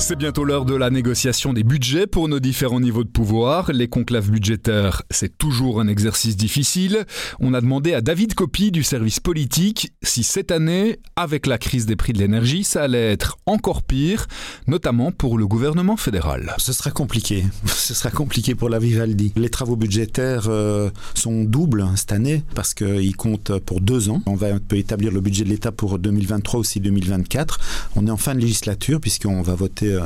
C'est 0.09 0.17
bientôt 0.17 0.45
l'heure 0.45 0.65
de 0.65 0.75
la 0.75 0.89
négociation 0.89 1.53
des 1.53 1.65
budgets 1.65 2.07
pour 2.07 2.29
nos 2.29 2.41
différents 2.41 2.81
niveaux 2.81 3.05
de 3.05 3.11
pouvoir. 3.11 3.71
Les 3.73 3.89
conclaves 3.89 4.31
budgétaires, 4.31 5.03
c'est 5.11 5.37
toujours 5.37 5.83
un 5.83 5.87
exercice 5.87 6.35
difficile. 6.35 7.05
On 7.41 7.53
a 7.53 7.61
demandé 7.61 7.93
à 7.93 8.01
David 8.01 8.33
Copy 8.33 8.71
du 8.71 8.83
service 8.83 9.21
politique 9.21 9.93
si 10.03 10.23
cette 10.23 10.51
année, 10.51 10.99
avec 11.17 11.47
la 11.47 11.59
crise 11.59 11.85
des 11.85 11.95
prix 11.95 12.15
de 12.15 12.21
l'énergie, 12.21 12.65
ça 12.65 12.85
allait 12.85 13.13
être 13.13 13.37
encore 13.45 13.83
pire, 13.83 14.29
notamment 14.67 15.13
pour 15.13 15.37
le 15.37 15.47
gouvernement 15.47 15.99
fédéral. 15.99 16.55
Ce 16.57 16.73
sera 16.73 16.91
compliqué. 16.91 17.45
Ce 17.67 17.93
sera 17.93 18.11
compliqué 18.11 18.55
pour 18.55 18.71
la 18.71 18.79
Vivaldi. 18.79 19.35
Les 19.37 19.51
travaux 19.51 19.77
budgétaires 19.77 20.47
euh, 20.49 20.89
sont 21.13 21.45
doubles 21.45 21.87
cette 21.97 22.13
année 22.13 22.45
parce 22.55 22.73
qu'ils 22.73 23.15
comptent 23.17 23.59
pour 23.59 23.83
deux 23.83 24.09
ans. 24.09 24.23
On 24.25 24.37
va 24.37 24.55
un 24.55 24.59
peu 24.59 24.77
établir 24.77 25.13
le 25.13 25.21
budget 25.21 25.45
de 25.45 25.51
l'État 25.51 25.71
pour 25.71 25.99
2023 25.99 26.61
aussi 26.61 26.81
2024. 26.81 27.61
On 27.95 28.07
est 28.07 28.11
en 28.11 28.17
fin 28.17 28.35
de 28.35 28.41
législature 28.41 29.03
puisqu'on 29.03 29.43
va 29.43 29.55
voter 29.55 29.98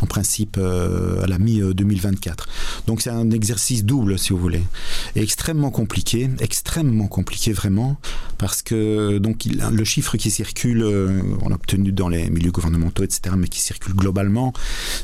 en 0.00 0.06
principe 0.06 0.56
euh, 0.58 1.22
à 1.22 1.26
la 1.26 1.38
mi-2024. 1.38 2.34
Donc 2.86 3.00
c'est 3.00 3.10
un 3.10 3.30
exercice 3.30 3.84
double, 3.84 4.18
si 4.18 4.32
vous 4.32 4.38
voulez, 4.38 4.62
et 5.16 5.22
extrêmement 5.22 5.70
compliqué, 5.70 6.30
extrêmement 6.40 7.06
compliqué 7.06 7.52
vraiment, 7.52 7.96
parce 8.38 8.62
que 8.62 9.18
donc 9.18 9.46
il, 9.46 9.62
le 9.70 9.84
chiffre 9.84 10.16
qui 10.16 10.30
circule, 10.30 10.82
euh, 10.82 11.22
on 11.42 11.50
a 11.50 11.54
obtenu 11.54 11.92
dans 11.92 12.08
les 12.08 12.30
milieux 12.30 12.50
gouvernementaux, 12.50 13.04
etc., 13.04 13.34
mais 13.36 13.48
qui 13.48 13.60
circule 13.60 13.94
globalement, 13.94 14.52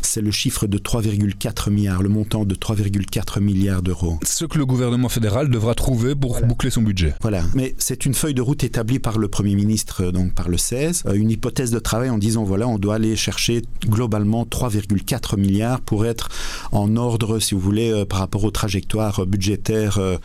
c'est 0.03 0.23
le 0.23 0.31
chiffre 0.31 0.67
de 0.67 0.79
3,4 0.79 1.71
milliards, 1.71 2.03
le 2.03 2.09
montant 2.09 2.45
de 2.45 2.55
3,4 2.55 3.41
milliards 3.41 3.83
d'euros. 3.83 4.19
Ce 4.25 4.45
que 4.45 4.59
le 4.59 4.67
gouvernement 4.67 5.09
fédéral 5.09 5.51
devra 5.51 5.75
trouver 5.75 6.15
pour 6.15 6.33
voilà. 6.33 6.47
boucler 6.47 6.71
son 6.71 6.83
budget. 6.83 7.15
Voilà, 7.21 7.43
mais 7.55 7.75
c'est 7.79 8.07
une 8.07 8.15
feuille 8.15 8.35
de 8.35 8.43
route 8.43 8.65
établie 8.65 8.99
par 8.99 9.19
le 9.19 9.29
Premier 9.29 9.55
ministre, 9.55 10.11
donc 10.11 10.35
par 10.35 10.49
le 10.49 10.57
16, 10.57 11.05
une 11.15 11.31
hypothèse 11.31 11.71
de 11.71 11.79
travail 11.79 12.11
en 12.11 12.19
disant 12.19 12.45
voilà, 12.45 12.67
on 12.69 12.79
doit 12.79 12.97
aller 12.97 13.17
chercher 13.17 13.63
globalement 13.87 14.26
3,4 14.27 15.39
milliards 15.39 15.81
pour 15.81 16.07
être 16.07 16.29
en 16.73 16.97
ordre, 16.97 17.39
si 17.39 17.55
vous 17.55 17.61
voulez, 17.61 17.91
euh, 17.91 18.05
par 18.05 18.19
rapport 18.19 18.45
aux 18.45 18.51
trajectoires 18.51 19.27
budgétaires, 19.27 19.99
euh, 19.99 20.19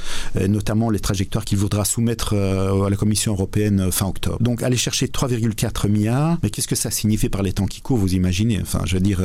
notamment 0.47 0.89
les 0.89 0.99
trajectoires 0.99 1.45
qu'il 1.45 1.57
voudra 1.57 1.85
soumettre 1.85 2.33
euh, 2.33 2.83
à 2.83 2.89
la 2.89 2.95
Commission 2.95 3.33
européenne 3.33 3.91
fin 3.91 4.07
octobre. 4.07 4.37
Donc 4.41 4.63
aller 4.63 4.77
chercher 4.77 5.07
3,4 5.07 5.87
milliards, 5.89 6.37
mais 6.43 6.49
qu'est-ce 6.49 6.67
que 6.67 6.75
ça 6.75 6.91
signifie 6.91 7.29
par 7.29 7.43
les 7.43 7.53
temps 7.53 7.65
qui 7.65 7.81
courent, 7.81 7.97
vous 7.97 8.13
imaginez? 8.13 8.59
Enfin, 8.61 8.81
je 8.85 8.95
veux 8.95 9.01
dire, 9.01 9.21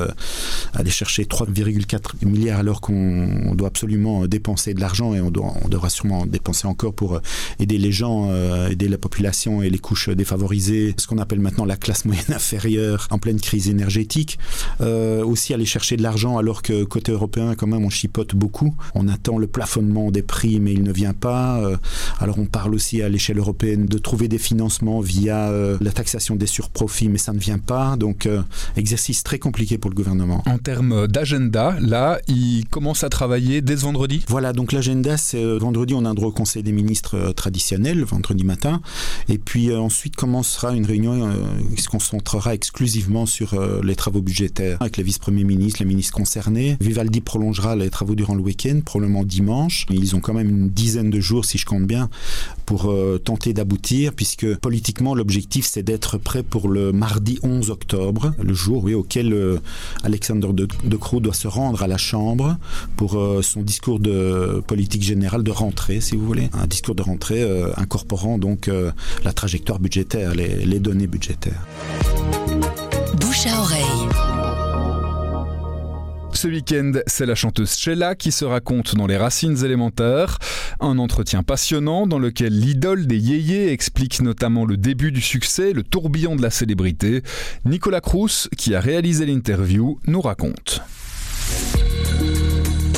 aller 0.75 0.91
chercher 0.91 1.25
3,4 1.25 2.25
milliards 2.25 2.61
alors 2.61 2.81
qu'on 2.81 3.55
doit 3.55 3.69
absolument 3.69 4.27
dépenser 4.27 4.75
de 4.75 4.81
l'argent 4.81 5.15
et 5.15 5.21
on 5.21 5.31
devra 5.31 5.91
sûrement 5.91 6.27
dépenser 6.27 6.67
encore 6.67 6.95
pour 6.95 7.21
aider 7.59 7.79
les 7.79 7.93
gens, 7.93 8.33
aider 8.69 8.89
la 8.89 8.99
population 8.99 9.63
et 9.63 9.71
les 9.71 9.79
couches 9.79 10.09
défavorisées, 10.09 10.95
ce 10.97 11.07
qu'on 11.07 11.19
appelle 11.19 11.41
maintenant 11.41 11.65
la 11.65 11.77
classe 11.77 12.05
moyenne 12.05 12.25
inférieure 12.35 13.07
en 13.11 13.19
pleine 13.19 13.41
crise 13.41 13.69
énergétique. 13.69 14.39
Euh, 14.81 15.25
aussi 15.25 15.55
aller 15.55 15.65
chercher 15.65 15.97
de 15.97 16.03
l'argent 16.03 16.39
alors 16.39 16.63
que 16.63 16.85
côté 16.85 17.13
européen 17.13 17.55
quand 17.55 17.67
même 17.67 17.85
on 17.85 17.91
chipote 17.91 18.35
beaucoup. 18.35 18.75
On 18.95 19.09
attend 19.09 19.39
le 19.39 19.47
plafonnement 19.47 20.11
des 20.11 20.23
prix 20.23 20.61
mais 20.61 20.73
il 20.73 20.83
ne 20.83 20.93
vient 20.93 21.15
pas. 21.15 21.61
Euh, 21.61 21.77
alors 22.21 22.39
on 22.39 22.47
parle 22.47 22.75
aussi 22.75 23.03
à 23.03 23.09
l'échelle 23.09 23.39
européenne 23.39 23.87
de 23.87 23.99
trouver 23.99 24.29
des 24.29 24.39
financements 24.39 25.01
via 25.01 25.49
euh, 25.49 25.79
la 25.81 25.93
taxation 25.93 26.37
des 26.37 26.47
surprofits 26.47 27.09
mais 27.09 27.19
ça 27.19 27.33
ne 27.33 27.39
vient 27.39 27.59
pas. 27.59 27.97
Donc 27.97 28.29
exercice 28.77 29.23
très 29.23 29.39
compliqué 29.39 29.79
pour 29.79 29.91
le 29.91 29.97
gouvernement. 29.97 30.43
En 30.47 30.59
termes 30.59 31.07
d'agenda, 31.07 31.77
là 31.81 32.19
il 32.29 32.65
commence 32.71 33.05
à 33.05 33.09
travailler 33.09 33.61
dès 33.63 33.77
ce 33.77 33.83
vendredi? 33.83 34.25
Voilà 34.29 34.53
donc 34.53 34.73
l'agenda 34.73 35.17
c'est 35.17 35.43
vendredi 35.59 35.95
on 35.95 36.05
a 36.05 36.11
un 36.11 36.15
droit 36.15 36.29
au 36.29 36.33
conseil 36.33 36.63
des 36.63 36.73
ministres 36.73 37.33
traditionnel 37.33 38.05
vendredi 38.05 38.45
matin 38.45 38.81
et 39.29 39.39
puis 39.39 39.75
ensuite 39.75 40.17
commencera 40.17 40.73
une 40.75 40.87
réunion 40.87 41.31
qui 41.75 41.83
se 41.83 41.89
concentrera 41.89 42.55
exclusivement 42.55 43.27
sur 43.27 43.55
les 43.83 43.97
travaux 43.97 44.21
budgétaires 44.21 44.46
avec 44.81 44.97
les 44.97 45.03
vice-premiers 45.03 45.45
ministres, 45.45 45.81
les 45.81 45.87
ministres 45.87 46.15
concernés. 46.15 46.77
Vivaldi 46.81 47.21
prolongera 47.21 47.77
les 47.77 47.91
travaux 47.91 48.15
durant 48.15 48.35
le 48.35 48.43
week-end, 48.43 48.81
probablement 48.85 49.25
dimanche. 49.25 49.87
Ils 49.91 50.17
ont 50.17 50.21
quand 50.21 50.35
même 50.35 50.49
une 50.49 50.69
dizaine 50.69 51.11
de 51.11 51.21
jours, 51.21 51.45
si 51.45 51.59
je 51.59 51.67
compte 51.67 51.85
bien, 51.85 52.09
pour 52.65 52.91
euh, 52.91 53.19
tenter 53.19 53.53
d'aboutir, 53.53 54.13
puisque 54.13 54.57
politiquement, 54.57 55.15
l'objectif, 55.15 55.67
c'est 55.67 55.83
d'être 55.83 56.19
prêt 56.19 56.43
pour 56.43 56.69
le 56.69 56.93
mardi 56.93 57.39
11 57.43 57.71
octobre, 57.71 58.35
le 58.43 58.55
jour 58.55 58.87
auquel 58.95 59.33
euh, 59.33 59.59
Alexander 60.05 60.49
de, 60.53 60.69
de 60.85 60.97
Croo 60.97 61.21
doit 61.21 61.35
se 61.35 61.49
rendre 61.49 61.83
à 61.83 61.87
la 61.87 61.97
Chambre 61.97 62.57
pour 62.97 63.17
euh, 63.17 63.43
son 63.43 63.63
discours 63.63 64.01
de 64.01 64.63
politique 64.67 65.03
générale 65.03 65.43
de 65.43 65.51
rentrée, 65.51 66.01
si 66.01 66.17
vous 66.17 66.27
voulez. 66.27 66.49
Un 66.53 66.67
discours 66.67 66.95
de 66.95 67.03
rentrée 67.03 67.43
euh, 67.43 67.71
incorporant 67.77 68.39
donc 68.39 68.71
la 69.25 69.33
trajectoire 69.33 69.79
budgétaire, 69.79 70.35
les, 70.35 70.65
les 70.65 70.81
données 70.81 71.07
budgétaires. 71.07 71.65
Bouche 73.21 73.47
à 73.47 73.61
oreille. 73.61 74.26
Ce 76.37 76.49
week-end, 76.49 76.93
c'est 77.07 77.25
la 77.25 77.35
chanteuse 77.35 77.79
Sheila 77.79 78.15
qui 78.15 78.31
se 78.31 78.45
raconte 78.45 78.95
dans 78.95 79.07
les 79.07 79.17
racines 79.17 79.65
élémentaires. 79.65 80.37
Un 80.81 80.99
entretien 80.99 81.43
passionnant 81.43 82.07
dans 82.07 82.19
lequel 82.19 82.53
l'idole 82.53 83.07
des 83.07 83.17
yéyés 83.17 83.73
explique 83.73 84.21
notamment 84.21 84.67
le 84.67 84.77
début 84.77 85.13
du 85.13 85.23
succès, 85.23 85.73
le 85.73 85.83
tourbillon 85.83 86.37
de 86.37 86.43
la 86.43 86.51
célébrité. 86.51 87.23
Nicolas 87.65 88.03
Crous, 88.03 88.51
qui 88.59 88.75
a 88.75 88.81
réalisé 88.81 89.25
l'interview, 89.25 89.99
nous 90.07 90.21
raconte 90.21 90.83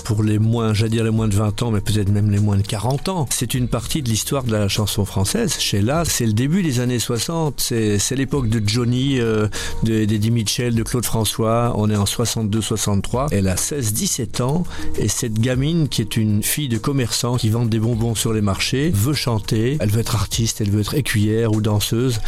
pour 0.09 0.23
les 0.23 0.39
moins, 0.39 0.73
j'allais 0.73 0.93
dire 0.93 1.05
les 1.05 1.11
moins 1.11 1.29
de 1.29 1.35
20 1.35 1.63
ans, 1.63 1.71
mais 1.71 1.83
peut-être 1.83 2.09
même 2.09 2.31
les 2.31 2.39
moins 2.39 2.57
de 2.57 2.63
40 2.63 3.11
ans. 3.11 3.27
C'est 3.29 3.53
une 3.53 3.69
partie 3.69 4.01
de 4.01 4.09
l'histoire 4.09 4.43
de 4.43 4.53
la 4.53 4.67
chanson 4.67 5.05
française. 5.05 5.57
Sheila, 5.59 6.05
c'est 6.07 6.25
le 6.25 6.33
début 6.33 6.63
des 6.63 6.81
années 6.81 6.99
60. 6.99 7.61
C'est 7.61 8.17
l'époque 8.17 8.49
de 8.49 8.67
Johnny, 8.67 9.21
euh, 9.21 9.49
d'Eddie 9.83 10.31
Mitchell, 10.31 10.75
de 10.75 10.83
Claude 10.83 11.05
François. 11.05 11.75
On 11.77 11.91
est 11.91 11.97
en 11.97 12.05
62-63. 12.05 13.29
Elle 13.33 13.49
a 13.49 13.57
16-17 13.57 14.41
ans 14.41 14.65
et 14.99 15.09
cette 15.09 15.39
gamine 15.39 15.89
qui 15.91 16.01
est 16.01 16.17
une 16.17 16.43
fille 16.43 16.71
de 16.71 16.79
commerçant 16.79 17.37
qui 17.37 17.51
vend 17.51 17.67
des 17.67 17.79
bonbons 17.79 18.15
sur 18.15 18.33
les 18.33 18.41
marchés 18.41 18.91
veut 18.95 19.13
chanter. 19.13 19.77
Elle 19.79 19.91
veut 19.91 20.01
être 20.01 20.15
artiste, 20.15 20.63
elle 20.63 20.71
veut 20.71 20.81
être 20.81 20.95
écuyère 20.95 21.53
ou 21.53 21.61
danseuse. 21.61 22.23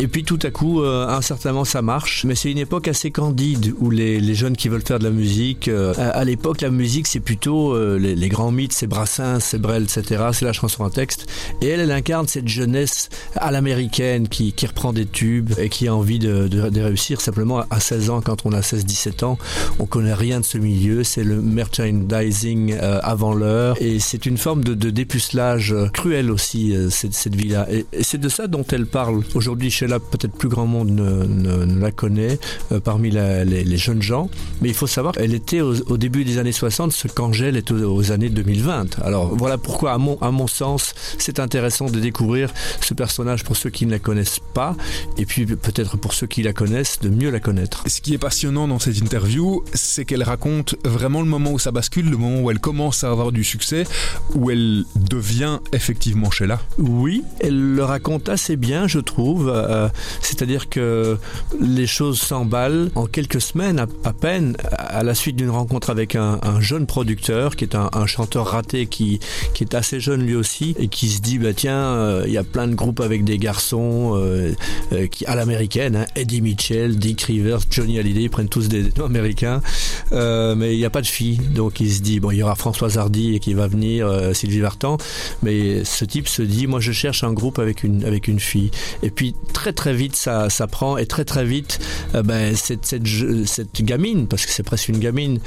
Et 0.00 0.08
puis 0.08 0.24
tout 0.24 0.40
à 0.42 0.50
coup, 0.50 0.82
euh, 0.82 1.06
un 1.06 1.22
certain 1.22 1.52
moment, 1.52 1.64
ça 1.64 1.80
marche. 1.80 2.24
Mais 2.24 2.34
c'est 2.34 2.50
une 2.50 2.58
époque 2.58 2.88
assez 2.88 3.12
candide 3.12 3.72
où 3.78 3.88
les, 3.88 4.18
les, 4.18 4.34
jeunes 4.34 4.56
qui 4.56 4.68
veulent 4.68 4.82
faire 4.82 4.98
de 4.98 5.04
la 5.04 5.10
musique, 5.10 5.68
euh, 5.68 5.94
à, 5.96 6.08
à 6.08 6.24
l'époque, 6.24 6.62
la 6.62 6.70
musique, 6.70 7.06
c'est 7.06 7.19
plutôt 7.20 7.74
euh, 7.74 7.98
les, 7.98 8.28
grands 8.28 8.52
mythes, 8.52 8.72
c'est 8.72 8.86
Brassens, 8.86 9.40
c'est 9.40 9.58
Brel, 9.58 9.84
etc. 9.84 10.24
C'est 10.32 10.44
la 10.44 10.52
chanson 10.52 10.84
en 10.84 10.90
texte. 10.90 11.26
Et 11.60 11.68
elle, 11.68 11.80
elle 11.80 11.92
incarne 11.92 12.26
cette 12.28 12.48
jeunesse 12.48 13.08
à 13.36 13.50
l'américaine 13.50 14.28
qui, 14.28 14.54
reprend 14.66 14.92
des 14.92 15.06
tubes 15.06 15.52
et 15.58 15.68
qui 15.68 15.88
a 15.88 15.94
envie 15.94 16.18
de, 16.18 16.80
réussir. 16.80 17.20
Simplement, 17.20 17.64
à 17.70 17.80
16 17.80 18.10
ans, 18.10 18.20
quand 18.20 18.46
on 18.46 18.52
a 18.52 18.60
16-17 18.60 19.24
ans, 19.24 19.38
on 19.78 19.86
connaît 19.86 20.14
rien 20.14 20.40
de 20.40 20.44
ce 20.44 20.58
milieu. 20.58 21.04
C'est 21.04 21.24
le 21.24 21.40
merchandising 21.40 22.72
euh, 22.72 23.00
avant 23.02 23.34
l'heure. 23.34 23.76
Et 23.80 23.98
c'est 23.98 24.26
une 24.26 24.38
forme 24.38 24.64
de, 24.64 24.90
dépucelage 24.90 25.74
cruel 25.92 26.30
aussi, 26.30 26.74
euh, 26.74 26.90
cette, 26.90 27.34
vie-là. 27.34 27.66
Et, 27.70 27.86
c'est 28.02 28.18
de 28.18 28.28
ça 28.28 28.46
dont 28.46 28.64
elle 28.72 28.86
parle. 28.86 29.22
Aujourd'hui, 29.34 29.70
chez 29.70 29.86
la 29.86 30.00
peut-être 30.00 30.32
plus 30.32 30.48
grand 30.48 30.66
monde 30.66 30.90
ne, 30.90 31.80
la 31.80 31.90
connaît 31.90 32.38
euh, 32.72 32.80
parmi 32.80 33.10
les, 33.10 33.76
jeunes 33.76 34.02
gens. 34.02 34.28
Mais 34.60 34.68
il 34.68 34.74
faut 34.74 34.86
savoir 34.86 35.14
qu'elle 35.14 35.34
était 35.34 35.60
au, 35.60 35.96
début 35.96 36.24
des 36.24 36.38
années 36.38 36.52
60 36.52 36.92
ce 36.92 37.08
qu'Angèle 37.14 37.56
est 37.56 37.70
aux, 37.70 37.94
aux, 37.94 38.12
années 38.12 38.28
2020. 38.30 39.00
Alors 39.02 39.34
voilà 39.34 39.58
pourquoi, 39.58 39.92
à 39.92 39.98
mon, 39.98 40.18
à 40.20 40.30
mon 40.30 40.46
sens, 40.46 40.94
c'est 41.18 41.38
intéressant 41.38 41.86
de 41.86 41.98
découvrir 42.00 42.52
ce 42.80 42.94
personnage 42.94 43.44
pour 43.44 43.56
ceux 43.56 43.70
qui 43.70 43.86
ne 43.86 43.90
la 43.90 43.98
connaissent 43.98 44.40
pas. 44.54 44.76
Et 45.18 45.26
puis 45.26 45.46
peut-être 45.46 45.96
pour 45.96 46.14
ceux 46.14 46.26
qui 46.26 46.42
la 46.42 46.52
connaissent, 46.52 46.98
de 47.00 47.08
mieux 47.08 47.30
la 47.30 47.40
connaître. 47.40 47.84
Ce 47.86 48.00
qui 48.00 48.14
est 48.14 48.18
passionnant 48.18 48.68
dans 48.68 48.78
cette 48.78 48.98
interview, 48.98 49.62
c'est 49.74 50.04
qu'elle 50.04 50.22
raconte 50.22 50.76
vraiment 50.84 51.20
le 51.20 51.28
moment 51.28 51.52
où 51.52 51.58
ça 51.58 51.70
bascule, 51.70 52.10
le 52.10 52.16
moment 52.16 52.40
où 52.40 52.50
elle 52.50 52.60
commence 52.60 53.04
à 53.04 53.10
avoir 53.10 53.32
du 53.32 53.44
succès, 53.44 53.84
où 54.34 54.50
elle 54.50 54.84
devient 54.96 55.58
effectivement 55.72 56.30
Sheila. 56.30 56.60
Oui, 56.78 57.22
elle 57.40 57.74
le 57.74 57.84
raconte 57.84 58.28
assez 58.28 58.56
bien, 58.56 58.86
je 58.86 58.98
trouve. 58.98 59.50
Euh, 59.54 59.88
C'est-à-dire 60.20 60.68
que 60.68 61.18
les 61.60 61.86
choses 61.86 62.20
s'emballent 62.20 62.90
en 62.94 63.06
quelques 63.06 63.40
semaines 63.40 63.78
à, 63.78 63.86
à, 64.04 64.12
peine 64.12 64.56
à 64.72 65.02
la 65.02 65.14
suite 65.14 65.36
d'une 65.36 65.50
rencontre 65.50 65.90
avec 65.90 66.14
un, 66.14 66.38
un, 66.42 66.60
jeune 66.60 66.86
producteur 67.00 67.56
qui 67.56 67.64
est 67.64 67.74
un, 67.74 68.06
chanteur 68.06 68.48
raté 68.48 68.84
qui, 68.84 69.20
qui, 69.54 69.64
est 69.64 69.74
assez 69.74 70.00
jeune 70.00 70.22
lui 70.22 70.34
aussi 70.34 70.74
et 70.78 70.88
qui 70.88 71.08
se 71.08 71.22
dit 71.22 71.38
bah 71.38 71.54
tiens 71.54 71.78
euh, 71.78 72.24
il 72.26 72.32
y 72.32 72.36
a 72.36 72.44
plein 72.44 72.68
de 72.68 72.74
groupes 72.74 73.00
avec 73.00 73.24
des 73.24 73.38
garçons 73.38 74.12
euh, 74.16 74.52
euh, 74.92 75.06
qui 75.06 75.24
à 75.24 75.34
l'américaine 75.34 75.96
hein, 75.96 76.04
Eddie 76.14 76.42
Mitchell, 76.42 76.98
Dick 76.98 77.22
Rivers, 77.22 77.60
Johnny 77.70 77.98
Hallyday 77.98 78.24
ils 78.24 78.28
prennent 78.28 78.50
tous 78.50 78.68
des, 78.68 78.90
américains. 79.02 79.62
Mais 80.12 80.74
il 80.74 80.78
n'y 80.78 80.84
a 80.84 80.90
pas 80.90 81.00
de 81.00 81.06
filles 81.06 81.40
donc 81.54 81.80
il 81.80 81.90
se 81.90 82.02
dit 82.02 82.20
bon 82.20 82.32
il 82.32 82.36
y 82.36 82.42
aura 82.42 82.54
Françoise 82.54 82.98
Hardy 82.98 83.40
qui 83.40 83.54
va 83.54 83.66
venir 83.66 84.06
Sylvie 84.34 84.60
Vartan. 84.60 84.98
Mais 85.42 85.82
ce 85.84 86.04
type 86.04 86.28
se 86.28 86.42
dit 86.42 86.66
moi 86.66 86.80
je 86.80 86.92
cherche 86.92 87.24
un 87.24 87.32
groupe 87.32 87.58
avec 87.58 87.82
une 87.82 88.04
avec 88.04 88.28
une 88.28 88.40
fille. 88.40 88.70
Et 89.02 89.10
puis 89.10 89.34
très 89.54 89.72
très 89.72 89.94
vite 89.94 90.16
ça, 90.16 90.50
ça 90.50 90.66
prend. 90.66 90.98
Et 90.98 91.06
très 91.06 91.24
très 91.24 91.46
vite 91.46 91.78
ben, 92.12 92.54
cette, 92.54 92.84
cette, 92.84 93.06
cette 93.46 93.82
gamine 93.82 94.26
parce 94.26 94.44
que 94.44 94.52
c'est 94.52 94.64
presque 94.64 94.90
une 94.90 94.98
gamine 94.98 95.40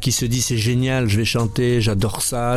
qui 0.00 0.10
se 0.10 0.24
dit 0.24 0.42
c'est 0.42 0.56
génial 0.56 0.95
je 1.04 1.16
vais 1.16 1.24
chanter 1.24 1.80
j'adore 1.80 2.22
ça 2.22 2.56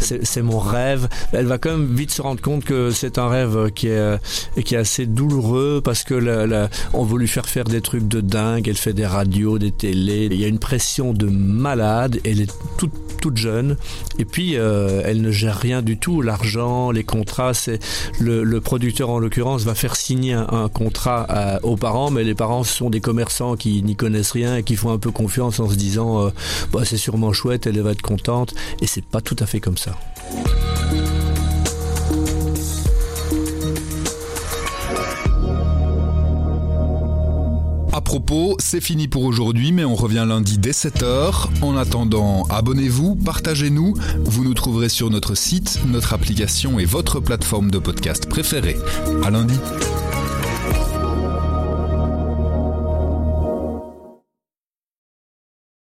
c'est 0.00 0.42
mon 0.42 0.58
rêve. 0.58 1.08
Elle 1.32 1.46
va 1.46 1.58
quand 1.58 1.70
même 1.70 1.94
vite 1.94 2.10
se 2.10 2.22
rendre 2.22 2.40
compte 2.40 2.64
que 2.64 2.90
c'est 2.90 3.18
un 3.18 3.28
rêve 3.28 3.70
qui 3.72 3.88
est 3.88 4.76
assez 4.76 5.06
douloureux 5.06 5.80
parce 5.82 6.04
que 6.04 6.58
on 6.94 7.04
veut 7.04 7.18
lui 7.18 7.28
faire 7.28 7.46
faire 7.46 7.64
des 7.64 7.80
trucs 7.80 8.08
de 8.08 8.20
dingue. 8.20 8.68
Elle 8.68 8.76
fait 8.76 8.92
des 8.92 9.06
radios 9.06 9.58
des 9.58 9.72
télés. 9.72 10.28
Il 10.30 10.40
y 10.40 10.44
a 10.44 10.48
une 10.48 10.58
pression 10.58 11.12
de 11.12 11.26
malade. 11.26 12.20
Elle 12.24 12.40
est 12.40 12.52
toute 12.76 12.92
toute 13.18 13.36
jeune. 13.36 13.76
Et 14.18 14.24
puis 14.24 14.56
euh, 14.56 15.02
elle 15.04 15.20
ne 15.20 15.30
gère 15.30 15.58
rien 15.58 15.82
du 15.82 15.98
tout. 15.98 16.22
L'argent 16.22 16.90
les 16.90 17.04
contrats 17.04 17.54
c'est 17.54 17.78
le, 18.20 18.60
producteur 18.60 19.10
en 19.10 19.18
l'occurrence 19.18 19.62
va 19.62 19.74
faire 19.74 19.96
signer 19.96 20.34
un, 20.34 20.68
contrat 20.68 21.58
aux 21.62 21.76
parents. 21.76 22.10
Mais 22.10 22.24
les 22.24 22.34
parents 22.34 22.64
sont 22.64 22.90
des 22.90 23.00
commerçants 23.00 23.56
qui 23.56 23.82
n'y 23.82 23.96
connaissent 23.96 24.32
rien 24.32 24.56
et 24.56 24.62
qui 24.62 24.76
font 24.76 24.92
un 24.92 24.98
peu 24.98 25.10
confiance 25.10 25.60
en 25.60 25.68
se 25.68 25.74
disant 25.74 26.26
euh, 26.26 26.30
bah, 26.72 26.82
c'est 26.84 26.96
sûrement 26.96 27.32
chouette 27.32 27.57
elle 27.66 27.80
va 27.80 27.92
être 27.92 28.02
contente 28.02 28.54
et 28.80 28.86
c'est 28.86 29.04
pas 29.04 29.20
tout 29.20 29.36
à 29.38 29.46
fait 29.46 29.60
comme 29.60 29.78
ça 29.78 29.98
À 37.98 38.00
propos, 38.00 38.54
c'est 38.60 38.80
fini 38.80 39.08
pour 39.08 39.24
aujourd'hui, 39.24 39.72
mais 39.72 39.84
on 39.84 39.96
revient 39.96 40.24
lundi 40.24 40.56
dès 40.56 40.70
7h. 40.70 41.48
En 41.62 41.76
attendant, 41.76 42.44
abonnez-vous, 42.48 43.16
partagez-nous. 43.16 43.94
Vous 44.24 44.44
nous 44.44 44.54
trouverez 44.54 44.88
sur 44.88 45.10
notre 45.10 45.34
site, 45.34 45.80
notre 45.84 46.12
application 46.12 46.78
et 46.78 46.84
votre 46.84 47.18
plateforme 47.18 47.72
de 47.72 47.78
podcast 47.78 48.28
préférée. 48.28 48.76
À 49.24 49.30
lundi. 49.30 49.58